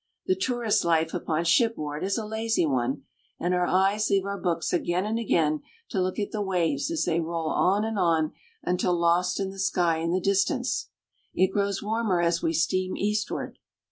The 0.25 0.33
tourist's 0.35 0.83
life 0.83 1.13
upon 1.13 1.43
shipboard 1.43 2.03
is 2.03 2.17
a 2.17 2.25
lazy 2.25 2.65
one, 2.65 3.03
and 3.39 3.53
our 3.53 3.67
eyes 3.67 4.09
leave 4.09 4.25
our 4.25 4.39
books 4.41 4.73
again 4.73 5.05
and 5.05 5.19
again 5.19 5.61
to 5.89 6.01
look 6.01 6.17
at 6.17 6.31
the 6.31 6.41
waves 6.41 6.89
as 6.89 7.05
they 7.05 7.19
roll 7.19 7.49
on 7.51 7.85
and 7.85 7.99
on 7.99 8.33
until 8.63 8.97
lost 8.99 9.39
in 9.39 9.51
the 9.51 9.59
sky 9.59 9.97
in 9.97 10.11
the 10.11 10.19
distance. 10.19 10.89
It 11.35 11.51
grows 11.53 11.83
warmer 11.83 12.19
as 12.19 12.41
we 12.41 12.51
steam 12.51 12.97
eastward. 12.97 13.59